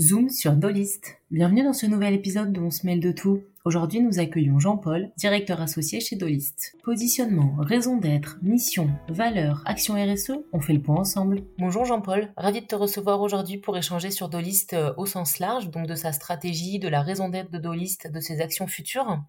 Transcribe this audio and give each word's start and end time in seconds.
Zoom 0.00 0.30
sur 0.30 0.54
Dolist. 0.54 1.18
Bienvenue 1.30 1.64
dans 1.64 1.74
ce 1.74 1.84
nouvel 1.84 2.14
épisode 2.14 2.50
dont 2.50 2.64
on 2.64 2.70
se 2.70 2.86
mêle 2.86 2.98
de 2.98 3.12
tout. 3.12 3.42
Aujourd'hui, 3.66 4.00
nous 4.00 4.18
accueillons 4.18 4.58
Jean-Paul, 4.58 5.10
directeur 5.18 5.60
associé 5.60 6.00
chez 6.00 6.16
Dolist. 6.16 6.74
Positionnement, 6.82 7.54
raison 7.58 7.98
d'être, 7.98 8.38
mission, 8.40 8.88
valeur, 9.08 9.62
action 9.66 9.94
RSE, 9.94 10.32
on 10.52 10.60
fait 10.60 10.72
le 10.72 10.80
point 10.80 10.96
ensemble. 10.96 11.44
Bonjour 11.58 11.84
Jean-Paul, 11.84 12.32
ravi 12.38 12.62
de 12.62 12.66
te 12.66 12.74
recevoir 12.74 13.20
aujourd'hui 13.20 13.58
pour 13.58 13.76
échanger 13.76 14.10
sur 14.10 14.30
Dolist 14.30 14.72
euh, 14.72 14.94
au 14.96 15.04
sens 15.04 15.38
large, 15.38 15.70
donc 15.70 15.86
de 15.86 15.94
sa 15.94 16.12
stratégie, 16.12 16.78
de 16.78 16.88
la 16.88 17.02
raison 17.02 17.28
d'être 17.28 17.50
de 17.50 17.58
Dolist, 17.58 18.10
de 18.10 18.20
ses 18.20 18.40
actions 18.40 18.66
futures. 18.66 19.20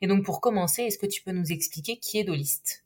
Et 0.00 0.06
donc 0.06 0.24
pour 0.24 0.40
commencer, 0.40 0.82
est-ce 0.82 0.98
que 0.98 1.06
tu 1.06 1.20
peux 1.20 1.32
nous 1.32 1.50
expliquer 1.50 1.98
qui 1.98 2.18
est 2.18 2.24
Dolist? 2.24 2.81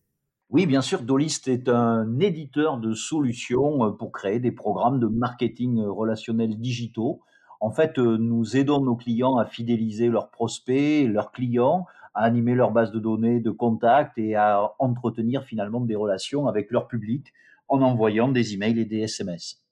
Oui, 0.50 0.66
bien 0.66 0.80
sûr, 0.80 1.02
Dolist 1.02 1.48
est 1.48 1.68
un 1.68 2.20
éditeur 2.20 2.78
de 2.78 2.94
solutions 2.94 3.84
euh, 3.84 3.90
pour 3.90 4.12
créer 4.12 4.38
des 4.38 4.52
programmes 4.52 5.00
de 5.00 5.08
marketing 5.08 5.80
euh, 5.80 5.90
relationnel 5.90 6.58
digitaux 6.58 7.20
en 7.60 7.70
fait, 7.70 7.98
euh, 7.98 8.16
nous 8.18 8.56
aidons 8.56 8.80
nos 8.80 8.96
clients 8.96 9.38
à 9.38 9.46
fidéliser 9.46 10.08
leurs 10.08 10.30
prospects, 10.30 11.08
leurs 11.08 11.32
clients, 11.32 11.86
à 12.14 12.22
animer 12.22 12.54
leur 12.54 12.70
base 12.70 12.92
de 12.92 12.98
données 12.98 13.40
de 13.40 13.50
contacts 13.50 14.18
et 14.18 14.34
à 14.34 14.72
entretenir 14.78 15.44
finalement 15.44 15.80
des 15.80 15.96
relations 15.96 16.48
avec 16.48 16.70
leur 16.70 16.86
public 16.86 17.32
en 17.68 17.82
envoyant 17.82 18.28
des 18.28 18.54
emails 18.54 18.78
et 18.78 18.84
des 18.84 19.00
SMS. 19.00 19.62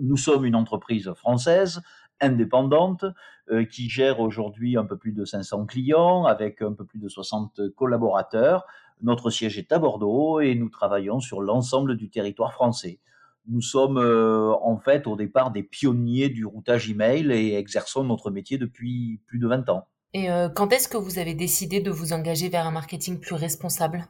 Nous 0.00 0.16
sommes 0.16 0.44
une 0.44 0.56
entreprise 0.56 1.12
française 1.14 1.80
indépendante 2.20 3.04
qui 3.70 3.88
gère 3.88 4.20
aujourd'hui 4.20 4.76
un 4.76 4.84
peu 4.84 4.96
plus 4.96 5.12
de 5.12 5.24
500 5.24 5.66
clients 5.66 6.24
avec 6.24 6.62
un 6.62 6.72
peu 6.72 6.84
plus 6.84 6.98
de 6.98 7.08
60 7.08 7.74
collaborateurs. 7.74 8.64
Notre 9.02 9.30
siège 9.30 9.58
est 9.58 9.72
à 9.72 9.78
Bordeaux 9.78 10.40
et 10.40 10.54
nous 10.54 10.68
travaillons 10.68 11.20
sur 11.20 11.42
l'ensemble 11.42 11.96
du 11.96 12.08
territoire 12.08 12.52
français. 12.52 12.98
Nous 13.48 13.60
sommes 13.60 13.98
euh, 13.98 14.52
en 14.62 14.78
fait 14.78 15.06
au 15.06 15.14
départ 15.14 15.52
des 15.52 15.62
pionniers 15.62 16.28
du 16.28 16.44
routage 16.44 16.90
email 16.90 17.30
et 17.30 17.56
exerçons 17.56 18.02
notre 18.02 18.30
métier 18.30 18.58
depuis 18.58 19.20
plus 19.26 19.38
de 19.38 19.46
20 19.46 19.68
ans. 19.68 19.86
Et 20.14 20.30
euh, 20.30 20.48
quand 20.48 20.72
est-ce 20.72 20.88
que 20.88 20.96
vous 20.96 21.18
avez 21.18 21.34
décidé 21.34 21.80
de 21.80 21.90
vous 21.90 22.12
engager 22.12 22.48
vers 22.48 22.66
un 22.66 22.70
marketing 22.70 23.20
plus 23.20 23.34
responsable? 23.34 24.06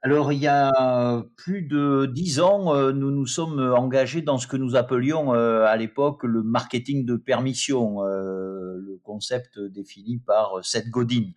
Alors, 0.00 0.32
il 0.32 0.38
y 0.38 0.46
a 0.46 1.24
plus 1.36 1.62
de 1.62 2.06
dix 2.06 2.38
ans, 2.38 2.72
euh, 2.72 2.92
nous 2.92 3.10
nous 3.10 3.26
sommes 3.26 3.58
engagés 3.76 4.22
dans 4.22 4.38
ce 4.38 4.46
que 4.46 4.56
nous 4.56 4.76
appelions 4.76 5.32
à 5.32 5.76
l'époque 5.76 6.22
le 6.22 6.44
marketing 6.44 7.04
de 7.04 7.16
permission, 7.16 8.02
le 8.04 9.00
concept 9.02 9.58
défini 9.58 10.18
par 10.18 10.64
Seth 10.64 10.88
Godin. 10.88 11.32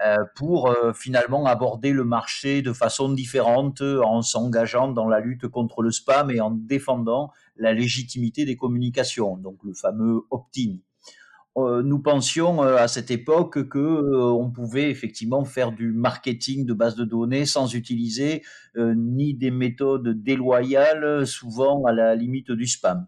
Euh, 0.00 0.24
pour 0.34 0.68
euh, 0.68 0.92
finalement 0.92 1.46
aborder 1.46 1.92
le 1.92 2.02
marché 2.02 2.62
de 2.62 2.72
façon 2.72 3.12
différente 3.12 3.82
en 3.82 4.22
s'engageant 4.22 4.88
dans 4.90 5.06
la 5.06 5.20
lutte 5.20 5.46
contre 5.46 5.82
le 5.82 5.92
spam 5.92 6.30
et 6.30 6.40
en 6.40 6.50
défendant 6.50 7.30
la 7.56 7.72
légitimité 7.72 8.44
des 8.44 8.56
communications, 8.56 9.36
donc 9.36 9.58
le 9.62 9.74
fameux 9.74 10.22
opt-in. 10.30 10.78
Euh, 11.58 11.82
nous 11.82 12.00
pensions 12.00 12.62
à 12.62 12.88
cette 12.88 13.10
époque 13.10 13.68
que 13.68 14.32
on 14.32 14.50
pouvait 14.50 14.90
effectivement 14.90 15.44
faire 15.44 15.70
du 15.70 15.92
marketing 15.92 16.64
de 16.64 16.72
base 16.72 16.96
de 16.96 17.04
données 17.04 17.44
sans 17.44 17.74
utiliser 17.74 18.42
ni 18.76 19.34
des 19.34 19.50
méthodes 19.50 20.22
déloyales, 20.22 21.26
souvent 21.26 21.84
à 21.84 21.92
la 21.92 22.16
limite 22.16 22.50
du 22.50 22.66
spam. 22.66 23.06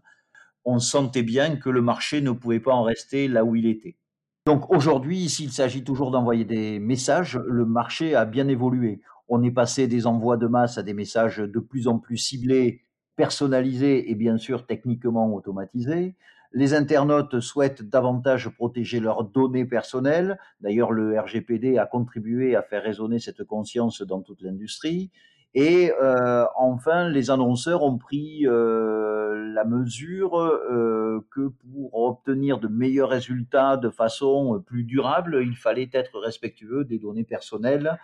On 0.63 0.79
sentait 0.79 1.23
bien 1.23 1.57
que 1.57 1.69
le 1.69 1.81
marché 1.81 2.21
ne 2.21 2.31
pouvait 2.31 2.59
pas 2.59 2.73
en 2.73 2.83
rester 2.83 3.27
là 3.27 3.43
où 3.43 3.55
il 3.55 3.65
était. 3.65 3.97
Donc 4.45 4.71
aujourd'hui, 4.71 5.27
s'il 5.27 5.51
s'agit 5.51 5.83
toujours 5.83 6.11
d'envoyer 6.11 6.45
des 6.45 6.77
messages, 6.77 7.39
le 7.47 7.65
marché 7.65 8.13
a 8.13 8.25
bien 8.25 8.47
évolué. 8.47 9.01
On 9.27 9.41
est 9.41 9.49
passé 9.51 9.87
des 9.87 10.05
envois 10.05 10.37
de 10.37 10.45
masse 10.45 10.77
à 10.77 10.83
des 10.83 10.93
messages 10.93 11.37
de 11.37 11.59
plus 11.59 11.87
en 11.87 11.97
plus 11.97 12.17
ciblés, 12.17 12.83
personnalisés 13.15 14.11
et 14.11 14.13
bien 14.13 14.37
sûr 14.37 14.67
techniquement 14.67 15.33
automatisés. 15.33 16.15
Les 16.51 16.75
internautes 16.75 17.39
souhaitent 17.39 17.81
davantage 17.81 18.49
protéger 18.49 18.99
leurs 18.99 19.23
données 19.23 19.65
personnelles. 19.65 20.37
D'ailleurs, 20.61 20.91
le 20.91 21.19
RGPD 21.19 21.79
a 21.79 21.87
contribué 21.87 22.55
à 22.55 22.61
faire 22.61 22.83
résonner 22.83 23.17
cette 23.17 23.43
conscience 23.45 24.03
dans 24.03 24.21
toute 24.21 24.43
l'industrie. 24.43 25.09
Et 25.57 25.89
euh, 26.01 26.45
enfin, 26.57 27.07
les 27.07 27.31
annonceurs 27.31 27.83
ont 27.83 27.97
pris 27.97 28.45
euh, 28.45 29.53
la 29.53 29.63
mesure 29.63 30.37
euh, 30.37 31.25
que 31.31 31.47
pour 31.47 31.95
obtenir 31.95 32.59
de 32.59 32.67
meilleurs 32.67 33.07
résultats 33.07 33.77
de 33.77 33.89
façon 33.89 34.61
plus 34.67 34.83
durable, 34.83 35.41
il 35.41 35.55
fallait 35.55 35.89
être 35.93 36.19
respectueux 36.19 36.83
des 36.83 36.99
données 36.99 37.23
personnelles 37.23 37.97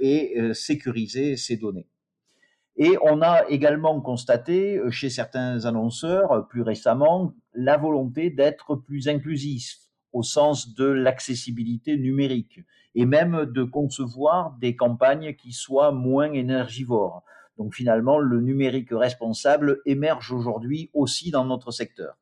et 0.00 0.38
sécuriser 0.52 1.36
ces 1.36 1.56
données. 1.56 1.88
Et 2.76 2.96
on 3.02 3.20
a 3.20 3.48
également 3.48 4.00
constaté 4.00 4.80
chez 4.90 5.10
certains 5.10 5.64
annonceurs 5.64 6.46
plus 6.46 6.62
récemment 6.62 7.34
la 7.52 7.76
volonté 7.76 8.30
d'être 8.30 8.76
plus 8.76 9.08
inclusif 9.08 9.83
au 10.14 10.22
sens 10.22 10.74
de 10.74 10.86
l'accessibilité 10.86 11.98
numérique 11.98 12.60
et 12.94 13.04
même 13.04 13.44
de 13.44 13.64
concevoir 13.64 14.56
des 14.60 14.76
campagnes 14.76 15.34
qui 15.34 15.52
soient 15.52 15.92
moins 15.92 16.32
énergivores. 16.32 17.22
Donc 17.58 17.74
finalement, 17.74 18.18
le 18.18 18.40
numérique 18.40 18.90
responsable 18.92 19.82
émerge 19.84 20.32
aujourd'hui 20.32 20.90
aussi 20.94 21.30
dans 21.30 21.44
notre 21.44 21.70
secteur. 21.72 22.16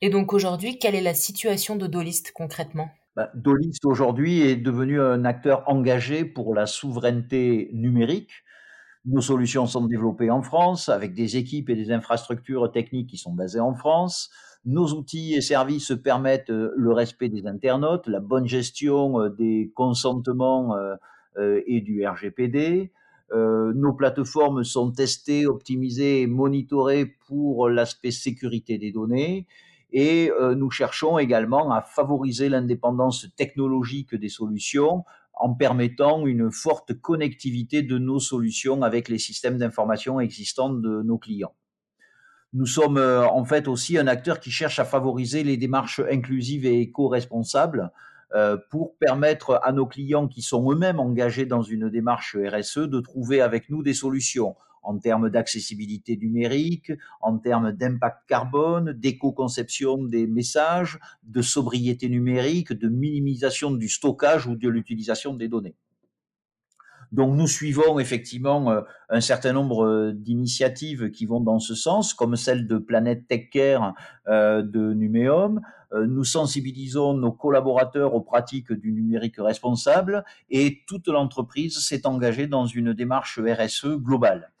Et 0.00 0.10
donc 0.10 0.32
aujourd'hui, 0.32 0.78
quelle 0.78 0.94
est 0.94 1.02
la 1.02 1.14
situation 1.14 1.76
de 1.76 1.86
Dolist 1.86 2.32
concrètement? 2.32 2.90
Ben, 3.16 3.28
Dolist 3.34 3.84
aujourd'hui 3.84 4.42
est 4.42 4.56
devenu 4.56 5.00
un 5.00 5.24
acteur 5.24 5.64
engagé 5.66 6.24
pour 6.24 6.54
la 6.54 6.66
souveraineté 6.66 7.70
numérique. 7.72 8.30
Nos 9.06 9.22
solutions 9.22 9.66
sont 9.66 9.86
développées 9.86 10.30
en 10.30 10.42
France 10.42 10.88
avec 10.88 11.14
des 11.14 11.36
équipes 11.36 11.70
et 11.70 11.74
des 11.74 11.90
infrastructures 11.90 12.70
techniques 12.70 13.08
qui 13.08 13.16
sont 13.16 13.32
basées 13.32 13.60
en 13.60 13.74
France. 13.74 14.30
Nos 14.64 14.92
outils 14.92 15.34
et 15.34 15.40
services 15.40 15.92
permettent 16.02 16.50
euh, 16.50 16.72
le 16.76 16.92
respect 16.92 17.28
des 17.28 17.46
internautes, 17.46 18.06
la 18.06 18.20
bonne 18.20 18.46
gestion 18.46 19.20
euh, 19.20 19.28
des 19.30 19.72
consentements 19.74 20.76
euh, 20.76 21.62
et 21.66 21.80
du 21.80 22.04
RGPD. 22.04 22.90
nos 23.32 23.92
plateformes 23.92 24.64
sont 24.64 24.90
testées, 24.90 25.46
optimisées 25.46 26.22
et 26.22 26.26
monitorées 26.26 27.06
pour 27.28 27.68
l'aspect 27.68 28.10
sécurité 28.10 28.76
des 28.78 28.90
données. 28.90 29.46
Et 29.92 30.32
nous 30.56 30.70
cherchons 30.70 31.16
également 31.18 31.70
à 31.70 31.80
favoriser 31.80 32.48
l'indépendance 32.48 33.28
technologique 33.36 34.16
des 34.16 34.28
solutions 34.28 35.04
en 35.34 35.54
permettant 35.54 36.26
une 36.26 36.50
forte 36.50 36.92
connectivité 36.94 37.82
de 37.82 37.98
nos 37.98 38.18
solutions 38.18 38.82
avec 38.82 39.08
les 39.08 39.18
systèmes 39.18 39.58
d'information 39.58 40.18
existants 40.18 40.70
de 40.70 41.02
nos 41.02 41.18
clients. 41.18 41.54
Nous 42.54 42.66
sommes 42.66 42.96
euh, 42.96 43.28
en 43.28 43.44
fait 43.44 43.68
aussi 43.68 43.98
un 43.98 44.06
acteur 44.06 44.40
qui 44.40 44.50
cherche 44.50 44.78
à 44.78 44.86
favoriser 44.86 45.44
les 45.44 45.58
démarches 45.58 46.00
inclusives 46.10 46.64
et 46.64 46.80
éco-responsables 46.80 47.90
euh, 48.34 48.56
pour 48.70 48.96
permettre 48.96 49.60
à 49.62 49.72
nos 49.72 49.86
clients 49.86 50.28
qui 50.28 50.40
sont 50.40 50.72
eux-mêmes 50.72 50.98
engagés 50.98 51.44
dans 51.44 51.62
une 51.62 51.90
démarche 51.90 52.36
RSE 52.36 52.88
de 52.88 53.00
trouver 53.00 53.42
avec 53.42 53.68
nous 53.68 53.82
des 53.82 53.92
solutions 53.92 54.56
en 54.82 54.98
termes 54.98 55.28
d'accessibilité 55.28 56.16
numérique, 56.16 56.90
en 57.20 57.36
termes 57.36 57.72
d'impact 57.72 58.26
carbone, 58.26 58.92
d'éco-conception 58.92 60.04
des 60.04 60.26
messages, 60.26 60.98
de 61.24 61.42
sobriété 61.42 62.08
numérique, 62.08 62.72
de 62.72 62.88
minimisation 62.88 63.70
du 63.70 63.90
stockage 63.90 64.46
ou 64.46 64.56
de 64.56 64.68
l'utilisation 64.70 65.34
des 65.34 65.48
données. 65.48 65.74
Donc 67.12 67.34
nous 67.34 67.46
suivons 67.46 67.98
effectivement 67.98 68.70
euh, 68.70 68.82
un 69.08 69.20
certain 69.20 69.52
nombre 69.52 69.86
euh, 69.86 70.12
d'initiatives 70.12 71.10
qui 71.10 71.24
vont 71.24 71.40
dans 71.40 71.58
ce 71.58 71.74
sens, 71.74 72.12
comme 72.12 72.36
celle 72.36 72.66
de 72.66 72.76
Planète 72.76 73.26
Tech 73.26 73.48
Care 73.50 73.94
euh, 74.28 74.62
de 74.62 74.92
Numéum. 74.92 75.60
Nous 76.06 76.24
sensibilisons 76.24 77.14
nos 77.14 77.32
collaborateurs 77.32 78.12
aux 78.12 78.20
pratiques 78.20 78.74
du 78.74 78.92
numérique 78.92 79.36
responsable 79.38 80.22
et 80.50 80.82
toute 80.86 81.08
l'entreprise 81.08 81.78
s'est 81.78 82.06
engagée 82.06 82.46
dans 82.46 82.66
une 82.66 82.92
démarche 82.92 83.38
RSE 83.38 83.96
globale. 83.96 84.52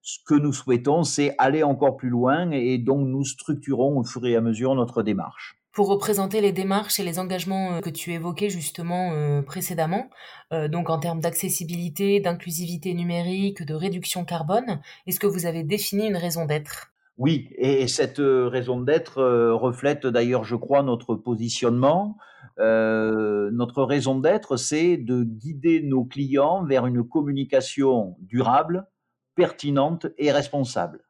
Ce 0.00 0.18
que 0.24 0.32
nous 0.32 0.54
souhaitons, 0.54 1.04
c'est 1.04 1.34
aller 1.36 1.62
encore 1.62 1.98
plus 1.98 2.08
loin 2.08 2.50
et 2.52 2.78
donc 2.78 3.06
nous 3.06 3.26
structurons 3.26 3.98
au 3.98 4.04
fur 4.04 4.24
et 4.24 4.36
à 4.36 4.40
mesure 4.40 4.74
notre 4.74 5.02
démarche 5.02 5.59
pour 5.80 5.88
représenter 5.88 6.42
les 6.42 6.52
démarches 6.52 7.00
et 7.00 7.02
les 7.02 7.18
engagements 7.18 7.72
euh, 7.72 7.80
que 7.80 7.88
tu 7.88 8.12
évoquais 8.12 8.50
justement 8.50 9.12
euh, 9.14 9.40
précédemment, 9.40 10.10
euh, 10.52 10.68
donc 10.68 10.90
en 10.90 10.98
termes 10.98 11.20
d'accessibilité, 11.20 12.20
d'inclusivité 12.20 12.92
numérique, 12.92 13.62
de 13.62 13.72
réduction 13.72 14.26
carbone, 14.26 14.82
est-ce 15.06 15.18
que 15.18 15.26
vous 15.26 15.46
avez 15.46 15.62
défini 15.62 16.06
une 16.06 16.18
raison 16.18 16.44
d'être? 16.44 16.92
Oui, 17.16 17.48
et 17.56 17.88
cette 17.88 18.18
raison 18.20 18.82
d'être 18.82 19.22
reflète 19.54 20.06
d'ailleurs, 20.06 20.44
je 20.44 20.54
crois, 20.54 20.82
notre 20.82 21.14
positionnement. 21.14 22.18
notre 22.58 23.82
raison 23.82 24.18
d'être, 24.18 24.58
c'est 24.58 24.98
de 24.98 25.22
guider 25.24 25.80
nos 25.82 26.04
clients 26.04 26.62
vers 26.62 26.84
une 26.84 27.02
communication 27.08 28.18
durable, 28.20 28.86
pertinente 29.34 30.08
et 30.18 30.30
responsable. 30.30 31.00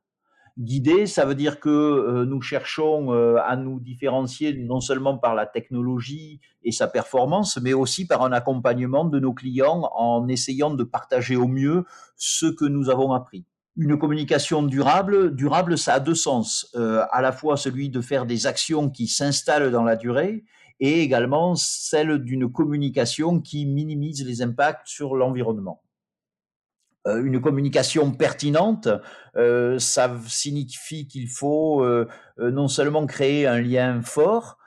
Guider, 0.59 1.07
ça 1.07 1.25
veut 1.25 1.35
dire 1.35 1.61
que 1.61 1.69
euh, 1.69 2.25
nous 2.25 2.41
cherchons 2.41 3.13
euh, 3.13 3.37
à 3.45 3.57
nous 3.57 3.81
différencier 3.81 4.55
non 4.55 4.81
seulement 4.81 5.17
par 5.17 5.35
la 5.35 5.47
technologie 5.47 6.41
et 6.63 6.73
sa 6.73 6.89
performance, 6.89 7.59
mais 7.63 7.73
aussi 7.73 8.07
par 8.07 8.23
un 8.23 8.33
accompagnement 8.33 9.05
de 9.05 9.19
nos 9.19 9.33
clients 9.33 9.91
en 9.95 10.29
essayant 10.29 10.71
de 10.71 10.85
partager 10.85 11.37
au 11.37 11.49
mieux 11.49 11.85
ce 12.17 12.47
que 12.47 12.65
nous 12.65 12.91
avons 12.91 13.13
appris. 13.13 13.45
une 13.77 13.97
communication 13.99 14.63
durable, 14.63 15.35
durable, 15.35 15.79
ça 15.79 15.95
a 15.95 16.01
deux 16.01 16.15
sens. 16.15 16.71
Euh, 16.75 17.05
à 17.13 17.23
la 17.23 17.33
fois 17.33 17.57
celui 17.57 17.89
de 17.89 18.01
faire 18.01 18.27
des 18.27 18.47
actions 18.47 18.91
qui 18.91 19.07
s'installent 19.07 19.71
dans 19.71 19.85
la 19.85 19.97
durée 19.97 20.45
et 20.81 21.03
également 21.03 21.55
celle 21.55 22.19
d'une 22.19 22.51
communication 22.51 23.41
qui 23.41 23.67
minimise 23.67 24.27
les 24.27 24.43
impacts 24.43 24.87
sur 24.87 25.15
l'environnement. 25.15 25.83
Euh, 27.07 27.23
une 27.25 27.41
communication 27.41 28.11
pertinente, 28.13 28.89
euh, 29.37 29.79
ça 29.79 30.15
signifie 30.29 31.07
qu'il 31.07 31.29
faut 31.29 31.85
non 32.39 32.69
seulement 32.69 33.07
créer 33.07 33.47
un 33.47 33.61
lien 33.61 34.01
fort, 34.03 34.59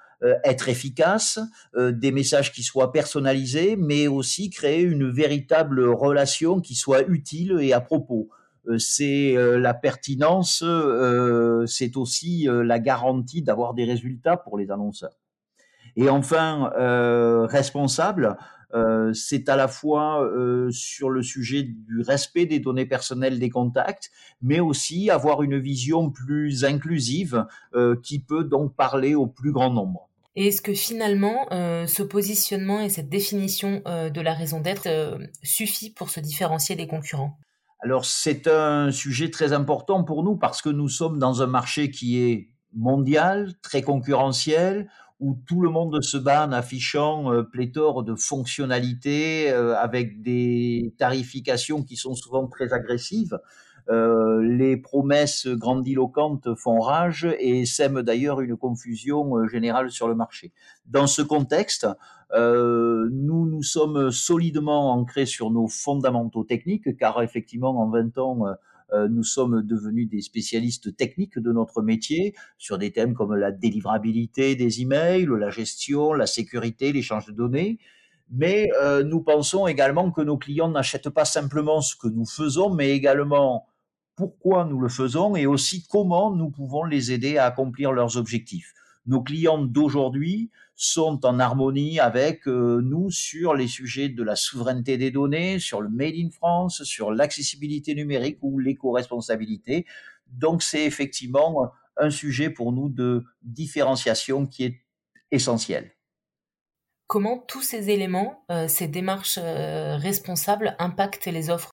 être 0.45 0.69
efficace, 0.69 1.39
des 1.75 2.12
messages 2.13 2.53
qui 2.53 2.63
soient 2.63 2.94
personnalisés, 2.94 3.75
mais 3.75 4.07
aussi 4.07 4.50
créer 4.50 4.81
une 4.81 5.12
véritable 5.12 5.83
relation 5.89 6.62
qui 6.62 6.75
soit 6.75 7.01
utile 7.09 7.57
et 7.59 7.74
à 7.74 7.81
propos. 7.81 8.30
Euh, 8.68 8.77
c'est 8.77 9.36
euh, 9.36 9.59
la 9.59 9.74
pertinence, 9.74 10.63
euh, 10.65 11.65
c'est 11.65 11.97
aussi 11.97 12.47
la 12.50 12.79
garantie 12.79 13.41
d'avoir 13.41 13.74
des 13.74 13.86
résultats 13.86 14.38
pour 14.38 14.57
les 14.57 14.71
annonceurs. 14.71 15.18
Et 15.95 16.09
enfin, 16.09 16.71
responsable, 17.47 18.36
c'est 19.14 19.50
à 19.50 19.56
la 19.56 19.68
fois 19.68 20.28
sur 20.72 21.10
le 21.10 21.22
sujet 21.22 21.64
du 21.64 22.02
respect 22.02 22.46
des 22.46 22.60
données 22.60 22.86
personnelles 22.86 23.40
des 23.40 23.50
contacts, 23.50 24.12
mais 24.42 24.60
aussi 24.60 25.10
avoir 25.10 25.44
une 25.44 25.60
vision 25.60 26.10
plus 26.10 26.66
inclusive 26.66 27.46
qui 28.02 28.20
peut 28.20 28.44
donc 28.44 28.75
parler 28.75 29.16
au 29.16 29.28
plus 29.28 29.52
grand 29.52 29.70
nombre. 29.70 30.10
Et 30.36 30.48
est-ce 30.48 30.64
que 30.64 30.74
finalement, 30.74 31.48
ce 31.52 32.02
positionnement 32.02 32.81
et 32.81 32.90
cette 32.90 33.10
définition 33.10 33.84
de 33.86 34.22
la 34.22 34.34
raison 34.34 34.60
d'être 34.60 34.90
suffit 35.44 35.92
pour 35.92 36.10
se 36.10 36.20
différencier 36.20 36.75
des 36.75 36.88
concurrents? 36.88 37.38
Alors 37.81 38.06
c'est 38.06 38.48
un 38.48 38.92
sujet 38.92 39.30
très 39.30 39.54
important 39.54 40.04
pour 40.04 40.24
nous 40.24 40.38
parce 40.38 40.62
que 40.62 40.70
nous 40.70 40.90
sommes 40.90 41.20
dans 41.20 41.42
un 41.44 41.48
marché 41.48 41.92
qui 41.92 42.18
est 42.18 42.50
mondial, 42.74 43.54
très 43.62 43.84
concurrentiel, 43.84 44.90
où 45.24 45.40
tout 45.48 45.62
le 45.62 45.70
monde 45.70 46.04
se 46.04 46.18
bat 46.18 46.46
en 46.46 46.52
affichant 46.52 47.31
euh, 47.31 47.44
pléthore 47.44 48.04
de 48.04 48.14
fonctionnalités 48.14 49.50
euh, 49.50 49.74
avec 49.78 50.22
des 50.22 50.94
tarifications 50.98 51.81
qui 51.81 51.96
sont 51.96 52.14
souvent 52.14 52.48
très 52.48 52.74
agressives. 52.74 53.40
Euh, 53.90 54.42
les 54.44 54.75
promesses 54.75 55.48
grandiloquentes 55.48 56.54
font 56.56 56.81
rage 56.81 57.25
et 57.40 57.66
sèment 57.66 58.02
d'ailleurs 58.02 58.42
une 58.42 58.58
confusion 58.58 59.48
générale 59.48 59.92
sur 59.92 60.10
le 60.10 60.16
marché. 60.16 60.52
Dans 60.86 61.08
ce 61.08 61.22
contexte, 61.22 61.88
nous 62.36 63.46
nous 63.46 63.62
sommes 63.62 64.10
solidement 64.10 64.92
ancrés 64.94 65.28
sur 65.28 65.52
nos 65.52 65.68
fondamentaux 65.68 66.44
techniques, 66.44 66.98
car 66.98 67.22
effectivement, 67.22 67.80
en 67.80 67.90
20 67.90 68.18
ans, 68.18 68.40
nous 69.09 69.24
sommes 69.24 69.62
devenus 69.62 70.09
des 70.09 70.21
spécialistes 70.21 70.95
techniques 70.95 71.39
de 71.39 71.51
notre 71.51 71.81
métier 71.81 72.35
sur 72.57 72.77
des 72.77 72.91
thèmes 72.91 73.13
comme 73.13 73.35
la 73.35 73.51
délivrabilité 73.51 74.56
des 74.56 74.81
emails, 74.81 75.27
la 75.39 75.50
gestion, 75.50 76.13
la 76.13 76.27
sécurité, 76.27 76.91
l'échange 76.91 77.25
de 77.25 77.31
données. 77.31 77.80
Mais 78.30 78.69
nous 79.06 79.21
pensons 79.21 79.68
également 79.68 80.12
que 80.12 80.21
nos 80.21 80.38
clients 80.38 80.69
n'achètent 80.69 81.09
pas 81.09 81.25
simplement 81.25 81.81
ce 81.81 81.95
que 81.95 82.07
nous 82.07 82.25
faisons, 82.25 82.74
mais 82.74 82.91
également 82.91 83.68
pourquoi 84.15 84.65
nous 84.65 84.80
le 84.80 84.89
faisons 84.89 85.36
et 85.36 85.45
aussi 85.45 85.88
comment 85.88 86.36
nous 86.36 86.50
pouvons 86.51 86.83
les 86.83 87.12
aider 87.12 87.38
à 87.38 87.45
accomplir 87.45 87.91
leurs 87.91 88.18
objectifs. 88.18 88.74
Nos 89.05 89.21
clients 89.21 89.59
d'aujourd'hui 89.59 90.50
sont 90.75 91.25
en 91.25 91.39
harmonie 91.39 92.00
avec 92.00 92.47
euh, 92.47 92.81
nous 92.81 93.11
sur 93.11 93.53
les 93.53 93.67
sujets 93.67 94.09
de 94.09 94.23
la 94.23 94.35
souveraineté 94.35 94.97
des 94.97 95.11
données, 95.11 95.59
sur 95.59 95.81
le 95.81 95.89
Made 95.89 96.15
in 96.15 96.29
France, 96.29 96.83
sur 96.83 97.11
l'accessibilité 97.11 97.95
numérique 97.95 98.39
ou 98.41 98.59
l'éco-responsabilité. 98.59 99.85
Donc 100.27 100.63
c'est 100.63 100.85
effectivement 100.85 101.71
un 101.97 102.09
sujet 102.09 102.50
pour 102.50 102.71
nous 102.71 102.89
de 102.89 103.23
différenciation 103.44 104.47
qui 104.47 104.63
est 104.63 104.81
essentiel. 105.31 105.91
Comment 107.07 107.38
tous 107.38 107.61
ces 107.61 107.89
éléments, 107.89 108.44
euh, 108.50 108.67
ces 108.67 108.88
démarches 108.88 109.38
euh, 109.39 109.97
responsables 109.97 110.75
impactent 110.79 111.27
les 111.27 111.50
offres? 111.50 111.69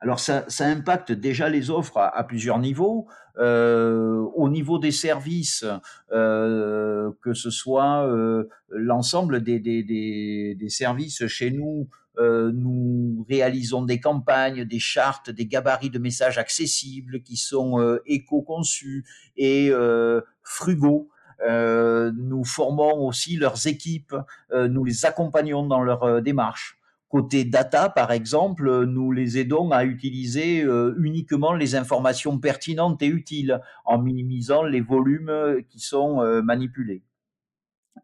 Alors 0.00 0.20
ça, 0.20 0.44
ça, 0.48 0.66
impacte 0.66 1.12
déjà 1.12 1.48
les 1.48 1.70
offres 1.70 1.98
à, 1.98 2.24
plusieurs 2.24 2.58
niveaux. 2.58 3.06
Euh, 3.38 4.18
au 4.34 4.48
niveau 4.48 4.78
des 4.78 4.92
services, 4.92 5.64
euh, 6.12 7.10
que 7.22 7.34
ce 7.34 7.50
soit 7.50 8.06
euh, 8.06 8.44
l'ensemble 8.68 9.42
des, 9.42 9.58
des, 9.58 9.82
des, 9.82 10.54
des, 10.54 10.68
services 10.68 11.26
chez 11.26 11.50
nous, 11.50 11.88
euh, 12.18 12.52
nous 12.54 13.26
réalisons 13.28 13.82
des 13.82 13.98
campagnes, 13.98 14.64
des 14.64 14.78
chartes, 14.78 15.30
des 15.30 15.46
gabarits 15.46 15.90
de 15.90 15.98
messages 15.98 16.38
accessibles 16.38 17.22
qui 17.22 17.36
sont 17.36 17.80
euh, 17.80 18.00
éco-conçus 18.06 19.04
et 19.36 19.72
frugaux. 20.42 21.08
nous 21.46 22.44
formons 22.44 23.06
aussi 23.06 23.36
leurs 23.36 23.66
équipes, 23.66 24.14
nous 24.52 24.84
les 24.84 25.06
accompagnons 25.06 25.66
dans 25.66 25.82
leur 25.82 26.22
démarche. 26.22 26.78
Côté 27.08 27.44
data, 27.44 27.88
par 27.88 28.10
exemple, 28.10 28.84
nous 28.86 29.12
les 29.12 29.38
aidons 29.38 29.70
à 29.70 29.84
utiliser 29.84 30.62
euh, 30.62 30.94
uniquement 30.98 31.52
les 31.52 31.76
informations 31.76 32.38
pertinentes 32.38 33.02
et 33.02 33.06
utiles 33.06 33.60
en 33.84 33.98
minimisant 33.98 34.64
les 34.64 34.80
volumes 34.80 35.62
qui 35.68 35.78
sont 35.78 36.20
euh, 36.22 36.42
manipulés. 36.42 37.02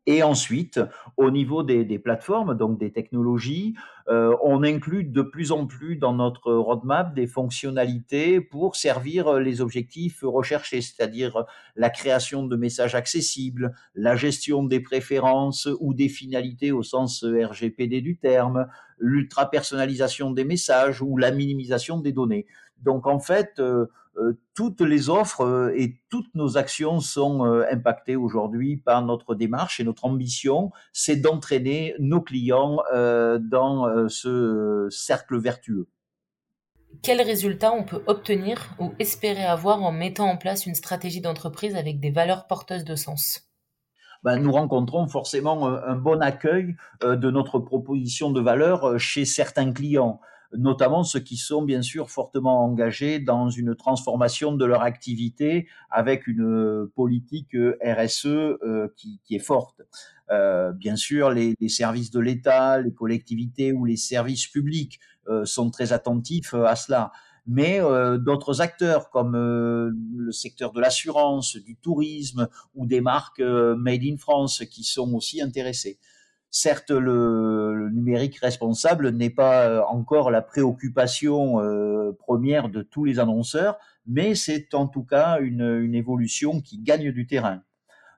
Et 0.07 0.23
ensuite, 0.23 0.81
au 1.17 1.31
niveau 1.31 1.63
des, 1.63 1.85
des, 1.85 1.99
plateformes, 1.99 2.57
donc 2.57 2.79
des 2.79 2.93
technologies, 2.93 3.75
euh, 4.09 4.35
on 4.43 4.63
inclut 4.63 5.05
de 5.05 5.23
plus 5.23 5.53
en 5.53 5.67
plus 5.67 5.97
dans 5.97 6.15
notre 6.15 6.53
roadmap 6.53 7.15
des 7.15 7.27
fonctionnalités 7.27 8.41
pour 8.41 8.77
servir 8.77 9.35
les 9.35 9.61
objectifs 9.61 10.21
recherchés, 10.23 10.81
c'est-à-dire 10.81 11.45
la 11.77 11.91
création 11.91 12.47
de 12.47 12.57
messages 12.57 12.95
accessibles, 12.95 13.75
la 13.95 14.17
gestion 14.17 14.65
des 14.65 14.81
préférences 14.81 15.69
ou 15.81 15.93
des 15.93 16.09
finalités 16.09 16.73
au 16.73 16.83
sens 16.83 17.25
RGPD 17.25 18.01
du 18.01 18.17
terme, 18.17 18.67
l'ultra-personnalisation 18.99 20.31
des 20.31 20.45
messages 20.45 21.03
ou 21.03 21.17
la 21.17 21.31
minimisation 21.31 21.99
des 22.01 22.13
données. 22.13 22.47
Donc 22.83 23.07
en 23.07 23.19
fait, 23.19 23.59
euh, 23.59 23.87
toutes 24.55 24.81
les 24.81 25.09
offres 25.09 25.43
euh, 25.43 25.73
et 25.77 26.01
toutes 26.11 26.35
nos 26.35 26.57
actions 26.57 27.01
sont 27.01 27.43
impactées 27.71 28.17
aujourd'hui 28.17 28.77
par 28.77 29.05
notre 29.05 29.35
démarche 29.35 29.81
et 29.81 29.85
notre 29.85 30.05
ambition, 30.05 30.71
c'est 30.93 31.17
d'entraîner 31.17 31.95
nos 31.99 32.21
clients 32.21 32.79
dans 32.93 34.09
ce 34.09 34.89
cercle 34.91 35.39
vertueux. 35.39 35.89
Quels 37.03 37.23
résultats 37.23 37.73
on 37.73 37.85
peut 37.85 38.03
obtenir 38.07 38.75
ou 38.79 38.93
espérer 38.99 39.45
avoir 39.45 39.83
en 39.83 39.93
mettant 39.93 40.27
en 40.27 40.37
place 40.37 40.67
une 40.67 40.75
stratégie 40.75 41.21
d'entreprise 41.21 41.77
avec 41.77 42.01
des 42.01 42.11
valeurs 42.11 42.47
porteuses 42.47 42.85
de 42.85 42.97
sens? 42.97 43.49
Ben, 44.23 44.39
nous 44.39 44.53
rencontrons 44.53 45.07
forcément 45.07 45.67
un, 45.69 45.97
bon 45.97 46.21
accueil 46.21 46.77
de 47.03 47.31
notre 47.31 47.59
proposition 47.59 48.31
de 48.31 48.41
valeur 48.41 48.99
chez 48.99 49.25
certains 49.25 49.73
clients 49.73 50.21
notamment 50.57 51.05
ceux 51.05 51.21
qui 51.21 51.37
sont 51.37 51.63
bien 51.63 51.83
sûr 51.83 52.11
fortement 52.11 52.65
engagés 52.65 53.19
dans 53.19 53.49
une 53.51 53.75
transformation 53.75 54.53
de 54.53 54.65
leur 54.65 54.83
activité 54.83 55.69
avec 55.91 56.27
une 56.27 56.89
politique 56.95 57.57
RSE 57.85 58.27
euh, 58.27 58.89
qui, 58.97 59.21
est 59.31 59.39
forte. 59.39 59.83
Euh, 60.31 60.73
bien 60.73 60.97
sûr, 60.97 61.31
les, 61.31 61.57
services 61.69 62.11
de 62.11 62.21
l'État, 62.21 62.81
les 62.81 62.93
collectivités 62.93 63.73
ou 63.73 63.85
les 63.85 63.97
services 63.97 64.47
publics 64.47 65.01
euh, 65.29 65.45
sont 65.45 65.71
très 65.71 65.93
attentifs 65.93 66.55
à 66.55 66.77
cela 66.77 67.13
mais 67.47 67.81
euh, 67.81 68.19
d'autres 68.19 68.61
acteurs 68.61 69.11
comme 69.11 69.35
euh, 69.35 69.91
le 70.17 70.33
secteur 70.33 70.73
de 70.73 70.81
l'assurance, 70.81 71.57
du 71.57 71.77
tourisme 71.77 72.49
ou 72.75 72.87
des 72.87 73.01
marques 73.01 73.41
euh, 73.41 73.75
made 73.77 74.05
in 74.05 74.17
France 74.17 74.65
qui 74.71 74.85
sont 74.85 75.13
aussi 75.15 75.43
intéressés. 75.43 75.99
Certes, 76.51 76.91
le, 76.91 77.91
numérique 77.93 78.39
responsable 78.39 79.11
n'est 79.11 79.31
pas 79.31 79.69
euh, 79.69 79.83
encore 79.89 80.33
la 80.33 80.43
préoccupation 80.43 81.61
euh, 81.61 82.11
première 82.19 82.69
de 82.69 82.83
tous 82.83 83.05
les 83.05 83.21
annonceurs, 83.21 83.79
mais 84.05 84.35
c'est 84.35 84.75
en 84.75 84.89
tout 84.89 85.05
cas 85.05 85.39
une, 85.41 85.95
évolution 85.95 86.61
qui 86.61 86.79
gagne 86.79 87.13
du 87.13 87.29
terrain. 87.29 87.63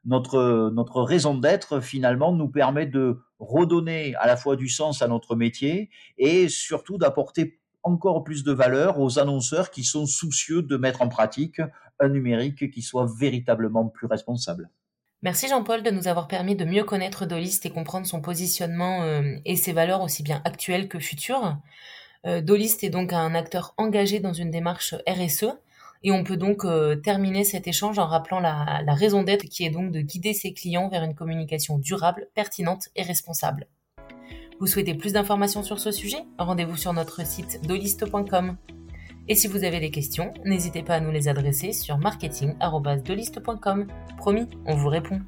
Notre 0.05 1.03
raison 1.03 1.37
d'être, 1.37 1.81
finalement, 1.81 2.33
nous 2.33 2.49
permet 2.49 2.87
de 2.87 3.21
redonner 3.39 4.15
à 4.17 4.27
la 4.27 4.37
fois 4.37 4.57
du 4.57 4.69
sens 4.69 5.03
à 5.03 5.09
notre 5.09 5.37
métier 5.37 5.91
et 6.17 6.49
surtout 6.49 6.99
d'apporter 6.99 7.61
encore 7.83 8.25
plus 8.25 8.45
de 8.45 8.53
valeur 8.53 8.99
aux 8.99 9.19
annonceurs 9.19 9.71
qui 9.71 9.85
sont 9.85 10.07
soucieux 10.07 10.63
de 10.63 10.77
mettre 10.77 11.03
en 11.03 11.09
pratique 11.09 11.61
un 12.01 12.09
numérique 12.09 12.71
qui 12.71 12.83
soit 12.83 13.07
véritablement 13.19 13.89
plus 13.89 14.07
responsable. 14.07 14.71
Merci 15.23 15.47
Jean-Paul 15.47 15.85
de 15.85 15.91
nous 15.91 16.09
avoir 16.09 16.27
permis 16.27 16.57
de 16.57 16.65
mieux 16.65 16.83
connaître 16.83 17.27
Dolist 17.27 17.65
et 17.65 17.71
comprendre 17.71 18.07
son 18.09 18.21
positionnement 18.21 19.03
euh, 19.03 19.37
et 19.45 19.55
ses 19.55 19.73
valeurs 19.73 20.03
aussi 20.03 20.25
bien 20.25 20.43
actuelles 20.45 20.89
que 20.89 20.99
futures. 20.99 21.57
Euh, 22.27 22.41
Dolist 22.41 22.83
est 22.83 22.91
donc 22.91 23.13
un 23.13 23.37
acteur 23.37 23.73
engagé 23.77 24.19
dans 24.19 24.33
une 24.33 24.51
démarche 24.51 24.97
RSE 25.09 25.47
et 26.03 26.11
on 26.11 26.25
peut 26.25 26.37
donc 26.37 26.65
euh, 26.65 26.97
terminer 26.97 27.45
cet 27.45 27.69
échange 27.69 28.01
en 28.01 28.07
rappelant 28.07 28.41
la, 28.41 28.83
la 28.85 28.95
raison 28.95 29.23
d'être 29.23 29.45
qui 29.45 29.65
est 29.65 29.71
donc 29.71 29.93
de 29.93 30.01
guider 30.01 30.35
ses 30.35 30.53
clients 30.53 30.89
vers 30.89 31.05
une 31.05 31.15
communication 31.15 31.79
durable, 31.79 32.27
pertinente 32.35 32.89
et 32.97 33.03
responsable. 33.03 33.69
Vous 34.59 34.67
souhaitez 34.67 34.95
plus 34.95 35.13
d'informations 35.13 35.63
sur 35.63 35.79
ce 35.79 35.93
sujet? 35.93 36.25
Rendez-vous 36.37 36.77
sur 36.77 36.93
notre 36.93 37.25
site 37.25 37.65
dolist.com. 37.65 38.57
Et 39.29 39.35
si 39.35 39.47
vous 39.47 39.65
avez 39.65 39.81
des 39.81 39.91
questions, 39.91 40.35
n'hésitez 40.45 40.83
pas 40.83 40.95
à 40.95 41.01
nous 41.01 41.11
les 41.11 41.29
adresser 41.29 41.73
sur 41.73 41.99
marketing.doliste.com. 41.99 43.87
Promis, 44.19 44.49
on 44.67 44.75
vous 44.75 44.89
répond. 44.89 45.21